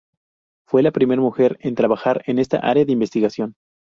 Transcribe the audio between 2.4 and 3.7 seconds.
área de investigación.